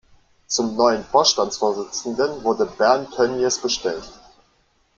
[0.47, 4.11] Zum neuen Vorstandsvorsitzenden wurde Bernd Tönjes bestellt.